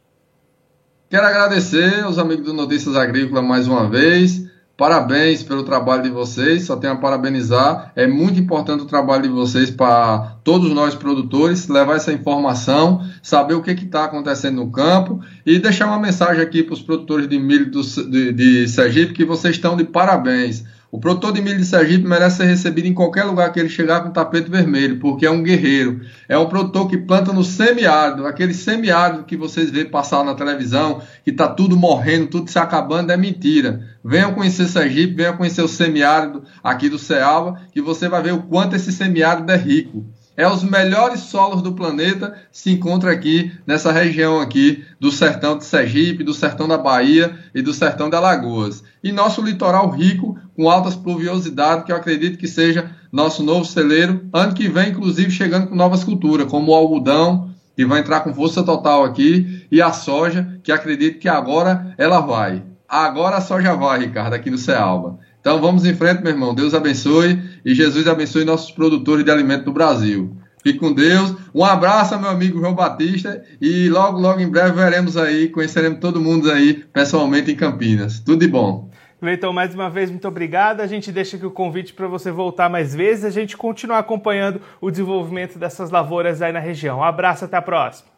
Quero 1.10 1.26
agradecer 1.26 2.04
aos 2.04 2.18
amigos 2.18 2.46
do 2.46 2.54
Notícias 2.54 2.96
Agrícolas 2.96 3.44
mais 3.44 3.68
uma 3.68 3.90
vez. 3.90 4.50
Parabéns 4.78 5.44
pelo 5.44 5.64
trabalho 5.64 6.02
de 6.02 6.10
vocês, 6.10 6.64
só 6.64 6.76
tenho 6.76 6.94
a 6.94 6.96
parabenizar. 6.96 7.92
É 7.96 8.08
muito 8.08 8.40
importante 8.40 8.82
o 8.82 8.88
trabalho 8.88 9.24
de 9.24 9.30
vocês 9.30 9.70
para 9.70 10.38
todos 10.44 10.72
nós 10.74 10.96
produtores, 10.96 11.68
levar 11.68 11.96
essa 11.96 12.12
informação, 12.12 13.06
saber 13.22 13.54
o 13.54 13.62
que 13.62 13.72
está 13.72 14.06
acontecendo 14.06 14.56
no 14.56 14.72
campo 14.72 15.20
e 15.46 15.60
deixar 15.60 15.88
uma 15.88 16.00
mensagem 16.00 16.42
aqui 16.42 16.64
para 16.64 16.74
os 16.74 16.82
produtores 16.82 17.28
de 17.28 17.38
milho 17.40 17.70
do, 17.70 17.82
de, 17.82 18.34
de 18.34 18.68
Sergipe 18.68 19.14
que 19.14 19.26
vocês 19.26 19.56
estão 19.56 19.78
de 19.78 19.84
parabéns. 19.84 20.64
O 20.92 21.00
produtor 21.00 21.32
de 21.32 21.42
milho 21.42 21.58
de 21.58 21.64
Sergipe 21.64 22.06
merece 22.06 22.38
ser 22.38 22.46
recebido 22.46 22.86
em 22.86 22.94
qualquer 22.94 23.24
lugar 23.24 23.54
que 23.54 23.60
ele 23.62 23.70
chegar 23.70 24.02
com 24.02 24.10
tapete 24.10 24.52
vermelho, 24.52 25.00
porque 25.00 25.26
é 25.26 25.32
um 25.32 25.42
guerreiro. 25.42 26.02
É 26.28 26.38
um 26.38 26.50
produtor 26.50 26.90
que 26.90 26.98
planta 26.98 27.32
no 27.32 27.46
semiárido, 27.46 28.28
aquele 28.28 28.54
semiárido 28.54 29.24
que 29.24 29.38
vocês 29.38 29.72
vê 29.72 29.86
passar 29.86 30.26
na 30.26 30.36
televisão, 30.36 31.02
que 31.24 31.32
está 31.32 31.48
tudo 31.48 31.78
morrendo, 31.78 32.28
tudo 32.28 32.52
se 32.52 32.60
acabando, 32.60 33.10
é 33.10 33.16
mentira. 33.16 33.88
Venham 34.04 34.34
conhecer 34.34 34.68
Sergipe, 34.68 35.14
venham 35.14 35.38
conhecer 35.38 35.62
o 35.62 35.68
semiárido 35.68 36.44
aqui 36.62 36.90
do 36.90 37.00
Cealba, 37.00 37.62
que 37.72 37.82
você 37.82 38.10
vai 38.10 38.22
ver 38.22 38.34
o 38.34 38.44
quanto 38.44 38.76
esse 38.76 38.92
semiárido 38.92 39.50
é 39.50 39.56
rico 39.56 40.06
é 40.42 40.48
os 40.48 40.64
melhores 40.64 41.20
solos 41.20 41.62
do 41.62 41.74
planeta 41.74 42.36
se 42.52 42.72
encontra 42.72 43.12
aqui 43.12 43.52
nessa 43.68 43.92
região 43.92 44.40
aqui 44.40 44.84
do 45.00 45.12
sertão 45.12 45.56
de 45.56 45.64
Sergipe, 45.64 46.24
do 46.24 46.34
sertão 46.34 46.68
da 46.68 46.80
Bahia 46.80 47.38
e 47.54 47.62
do 47.62 47.72
sertão 47.72 48.10
de 48.10 48.16
Alagoas. 48.16 48.84
E 49.04 49.12
nosso 49.12 49.40
litoral 49.44 49.92
rico 49.92 50.36
com 50.56 50.68
altas 50.68 50.96
pluviosidades, 50.96 51.86
que 51.86 51.92
eu 51.92 51.96
acredito 51.96 52.40
que 52.40 52.48
seja 52.48 52.90
nosso 53.12 53.44
novo 53.44 53.66
celeiro, 53.66 54.28
ano 54.34 54.56
que 54.56 54.68
vem 54.68 54.90
inclusive 54.90 55.30
chegando 55.30 55.68
com 55.68 55.76
novas 55.76 56.04
culturas, 56.04 56.50
como 56.50 56.72
o 56.72 56.76
algodão, 56.76 57.52
que 57.76 57.86
vai 57.86 58.00
entrar 58.00 58.22
com 58.22 58.34
força 58.34 58.64
total 58.64 59.04
aqui, 59.04 59.68
e 59.72 59.80
a 59.80 59.94
soja, 59.94 60.60
que 60.64 60.72
acredito 60.72 61.20
que 61.20 61.30
agora 61.30 61.94
ela 62.00 62.20
vai. 62.20 62.64
Agora 62.90 63.38
a 63.38 63.42
soja 63.42 63.76
vai, 63.76 64.00
Ricardo, 64.00 64.34
aqui 64.34 64.50
no 64.50 64.58
Cealba. 64.58 65.20
Então 65.42 65.60
vamos 65.60 65.86
em 65.86 65.96
frente, 65.96 66.22
meu 66.22 66.32
irmão. 66.32 66.54
Deus 66.54 66.74
abençoe 66.74 67.42
e 67.66 67.74
Jesus 67.74 68.08
abençoe 68.08 68.46
nossos 68.46 68.72
produtores 68.72 69.26
de 69.26 69.32
alimento 69.32 69.66
do 69.66 69.74
Brasil. 69.74 70.38
Fique 70.64 70.78
com 70.78 70.94
Deus. 70.94 71.36
Um 71.54 71.66
abraço, 71.66 72.18
meu 72.20 72.30
amigo 72.30 72.60
João 72.60 72.76
Batista. 72.76 73.44
E 73.60 73.90
logo, 73.90 74.20
logo 74.20 74.40
em 74.40 74.48
breve 74.48 74.74
veremos 74.74 75.18
aí, 75.18 75.50
conheceremos 75.50 76.00
todo 76.00 76.22
mundo 76.22 76.52
aí 76.52 76.76
pessoalmente 76.94 77.52
em 77.52 77.56
Campinas. 77.56 78.20
Tudo 78.20 78.42
de 78.42 78.48
bom. 78.48 78.90
Cleiton, 79.20 79.52
mais 79.54 79.74
uma 79.74 79.90
vez, 79.90 80.10
muito 80.10 80.28
obrigado. 80.28 80.82
A 80.82 80.88
gente 80.88 81.12
deixa 81.12 81.38
aqui 81.38 81.46
o 81.46 81.52
convite 81.52 81.94
para 81.94 82.08
você 82.08 82.32
voltar 82.32 82.70
mais 82.70 82.94
vezes, 82.94 83.26
a 83.26 83.30
gente 83.30 83.58
continuar 83.58 84.00
acompanhando 84.00 84.62
o 84.80 84.90
desenvolvimento 84.90 85.60
dessas 85.60 85.90
lavouras 85.90 86.42
aí 86.42 86.52
na 86.52 86.60
região. 86.60 87.00
Um 87.00 87.04
abraço, 87.04 87.46
até 87.46 87.58
a 87.58 87.62
próxima. 87.62 88.10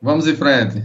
Vamos 0.00 0.26
em 0.26 0.36
frente. 0.36 0.82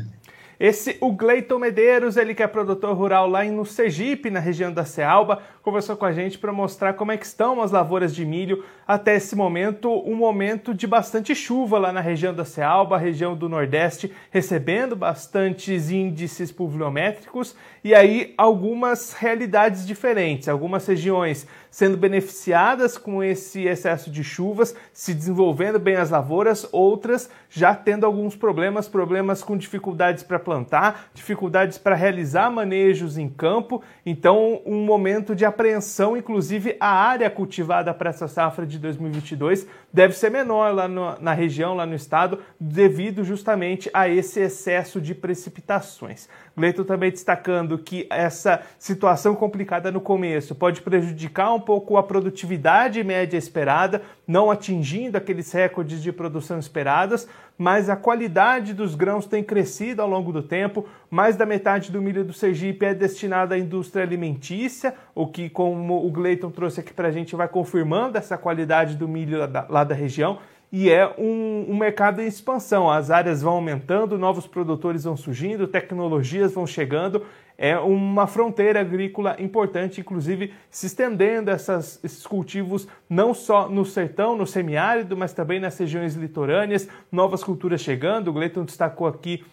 Esse, 0.60 0.98
o 1.02 1.12
Gleiton 1.12 1.60
Medeiros, 1.60 2.16
ele 2.16 2.34
que 2.34 2.44
é 2.44 2.48
produtor 2.48 2.96
rural 2.96 3.28
lá 3.28 3.44
no 3.44 3.66
Sergipe, 3.66 4.30
na 4.30 4.40
região 4.40 4.72
da 4.72 4.86
Cealba, 4.86 5.42
conversou 5.64 5.96
com 5.96 6.06
a 6.06 6.12
gente 6.12 6.38
para 6.38 6.52
mostrar 6.52 6.94
como 6.94 7.14
é 7.14 7.18
que 7.18 7.26
estão 7.26 7.62
as 7.62 7.72
lavouras 7.72 8.14
de 8.14 8.26
milho 8.26 8.66
até 8.86 9.16
esse 9.16 9.34
momento, 9.34 9.90
um 10.06 10.14
momento 10.14 10.74
de 10.74 10.86
bastante 10.86 11.34
chuva 11.34 11.80
lá 11.80 11.94
na 11.94 12.02
região 12.02 12.34
da 12.34 12.44
Cealba, 12.44 12.98
região 12.98 13.34
do 13.34 13.48
Nordeste, 13.48 14.12
recebendo 14.30 14.94
bastantes 14.94 15.90
índices 15.90 16.52
pluviométricos 16.52 17.56
e 17.82 17.96
aí 17.96 18.34
algumas 18.38 19.14
realidades 19.14 19.88
diferentes, 19.88 20.50
algumas 20.50 20.86
regiões 20.86 21.48
sendo 21.72 21.98
beneficiadas 21.98 22.98
com 22.98 23.24
esse 23.24 23.64
excesso 23.64 24.12
de 24.12 24.24
chuvas, 24.24 24.76
se 24.92 25.14
desenvolvendo 25.14 25.80
bem 25.80 25.96
as 25.96 26.12
lavouras, 26.12 26.68
outras 26.72 27.30
já 27.50 27.74
tendo 27.74 28.06
alguns 28.06 28.36
problemas, 28.36 28.88
problemas 28.88 29.44
com 29.44 29.56
dificuldades 29.56 30.24
para 30.24 30.40
plantar, 30.40 31.10
dificuldades 31.14 31.78
para 31.78 31.96
realizar 31.96 32.50
manejos 32.50 33.18
em 33.18 33.30
campo. 33.30 33.82
Então, 34.06 34.62
um 34.66 34.84
momento 34.84 35.36
de 35.36 35.46
apreensão, 35.54 36.18
inclusive 36.18 36.76
a 36.80 36.90
área 36.90 37.30
cultivada 37.30 37.94
para 37.94 38.10
essa 38.10 38.28
safra 38.28 38.66
de 38.66 38.78
2022 38.80 39.66
deve 39.92 40.14
ser 40.14 40.30
menor 40.30 40.74
lá 40.74 40.88
no, 40.88 41.20
na 41.22 41.34
região, 41.34 41.76
lá 41.76 41.86
no 41.86 41.96
estado, 41.96 42.40
devido 42.60 43.24
justamente 43.24 43.90
a 43.94 44.10
esse 44.10 44.40
excesso 44.40 45.00
de 45.00 45.14
precipitações. 45.14 46.28
Gleito 46.56 46.86
também 46.86 47.10
destacando 47.10 47.80
que 47.80 48.06
essa 48.12 48.62
situação 48.78 49.34
complicada 49.34 49.92
no 49.92 50.00
começo 50.00 50.54
pode 50.54 50.82
prejudicar 50.82 51.52
um 51.52 51.60
pouco 51.60 51.98
a 51.98 52.04
produtividade 52.04 53.04
média 53.04 53.38
esperada, 53.38 54.04
não 54.28 54.52
atingindo 54.52 55.18
aqueles 55.18 55.52
recordes 55.52 56.02
de 56.02 56.12
produção 56.12 56.60
esperados, 56.60 57.28
mas 57.58 57.90
a 57.90 57.96
qualidade 57.96 58.74
dos 58.74 58.94
grãos 58.94 59.26
tem 59.26 59.44
crescido 59.44 60.02
ao 60.02 60.10
longo 60.10 60.32
do 60.32 60.44
tempo. 60.44 60.88
Mais 61.10 61.36
da 61.36 61.46
metade 61.46 61.92
do 61.92 62.02
milho 62.02 62.24
do 62.24 62.34
Sergipe 62.34 62.86
é 62.86 62.94
destinado 62.94 63.56
à 63.56 63.58
indústria 63.58 64.04
alimentícia, 64.04 64.94
o 65.16 65.26
que, 65.26 65.50
como 65.50 66.06
o 66.06 66.12
Gleiton 66.12 66.52
trouxe 66.52 66.82
aqui 66.82 66.94
para 66.94 67.08
a 67.08 67.12
gente, 67.12 67.36
vai 67.36 67.48
confirmando 67.48 68.18
essa 68.18 68.38
qualidade 68.38 68.96
do 68.96 69.08
milho 69.08 69.40
lá 69.40 69.48
da, 69.48 69.66
lá 69.70 69.84
da 69.84 69.96
região 69.96 70.40
e 70.76 70.90
é 70.90 71.08
um, 71.20 71.68
um, 71.70 71.78
mercado 71.78 72.20
em 72.20 72.26
expansão. 72.26 72.90
As 72.90 73.12
áreas 73.12 73.44
vão 73.44 73.54
aumentando, 73.54 74.18
novos 74.18 74.48
produtores 74.48 75.04
vão 75.04 75.16
surgindo, 75.16 75.68
tecnologias 75.68 76.52
vão 76.52 76.66
chegando. 76.66 77.24
É 77.56 77.78
uma 77.78 78.26
fronteira 78.26 78.82
agrícola 78.82 79.36
importante, 79.40 80.02
inclusive 80.02 80.52
se 80.72 80.88
estendendo 80.88 81.52
essas, 81.52 82.04
esses 82.04 82.26
cultivos 82.26 82.88
não 83.08 83.36
só 83.36 83.70
no 83.70 83.86
sertão, 83.86 84.36
no 84.36 84.48
semiárido, 84.48 85.16
mas 85.16 85.32
também 85.32 85.60
nas 85.60 85.78
regiões 85.78 86.16
litorâneas, 86.16 86.90
novas 87.12 87.44
culturas 87.44 87.80
chegando. 87.80 88.30
O 88.30 88.34
Gleiton 88.34 88.66
destacou 88.66 89.06
aqui 89.06 89.46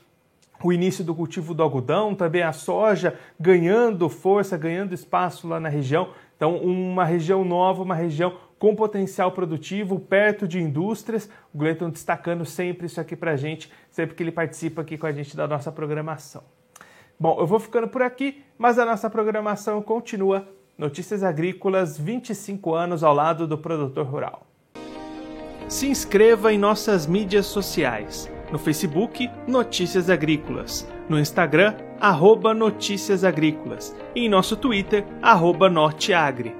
o 0.65 0.73
início 0.73 1.05
do 1.05 1.15
cultivo 1.15 1.53
do 1.53 1.63
algodão, 1.63 2.15
também 2.15 2.43
a 2.43 2.55
soja 2.55 3.15
ganhando 3.39 4.09
força, 4.09 4.57
ganhando 4.57 4.95
espaço 4.95 5.47
lá 5.47 5.61
na 5.61 5.69
região. 5.69 6.09
Então, 6.35 6.57
uma 6.57 7.05
região 7.05 7.45
nova, 7.45 7.83
uma 7.83 7.95
região 7.95 8.33
com 8.61 8.77
potencial 8.77 9.33
produtivo, 9.33 9.99
perto 9.99 10.47
de 10.47 10.61
indústrias. 10.61 11.31
O 11.53 11.59
Gleiton 11.59 11.89
destacando 11.89 12.45
sempre 12.45 12.87
isso 12.87 13.01
aqui 13.01 13.17
para 13.17 13.33
a 13.33 13.37
gente, 13.37 13.73
sempre 13.91 14.15
que 14.15 14.23
ele 14.23 14.31
participa 14.31 14.83
aqui 14.83 14.99
com 14.99 15.07
a 15.07 15.13
gente 15.13 15.35
da 15.35 15.49
nossa 15.49 15.73
programação. 15.73 16.45
Bom, 17.19 17.39
eu 17.41 17.47
vou 17.47 17.59
ficando 17.59 17.89
por 17.89 18.03
aqui, 18.03 18.45
mas 18.59 18.79
a 18.79 18.85
nossa 18.85 19.09
programação 19.09 19.81
continua. 19.81 20.47
Notícias 20.77 21.23
Agrícolas, 21.23 21.99
25 21.99 22.75
anos 22.75 23.03
ao 23.03 23.15
lado 23.15 23.47
do 23.47 23.57
produtor 23.57 24.07
rural. 24.07 24.47
Se 25.67 25.87
inscreva 25.89 26.53
em 26.53 26.59
nossas 26.59 27.07
mídias 27.07 27.47
sociais. 27.47 28.31
No 28.53 28.59
Facebook, 28.59 29.31
Notícias 29.47 30.11
Agrícolas. 30.11 30.87
No 31.09 31.19
Instagram, 31.19 31.77
arroba 31.99 32.53
Notícias 32.53 33.25
Agrícolas. 33.25 33.97
E 34.15 34.27
em 34.27 34.29
nosso 34.29 34.55
Twitter, 34.55 35.07
arroba 35.23 35.71
Norteagri 35.71 36.60